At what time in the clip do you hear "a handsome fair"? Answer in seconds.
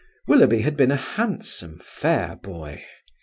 0.89-2.35